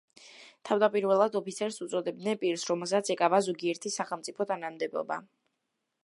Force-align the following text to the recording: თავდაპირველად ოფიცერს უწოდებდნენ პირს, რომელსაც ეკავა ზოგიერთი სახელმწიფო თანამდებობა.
თავდაპირველად 0.67 1.35
ოფიცერს 1.39 1.75
უწოდებდნენ 1.85 2.39
პირს, 2.43 2.63
რომელსაც 2.71 3.11
ეკავა 3.15 3.41
ზოგიერთი 3.49 3.91
სახელმწიფო 3.97 4.49
თანამდებობა. 4.53 5.19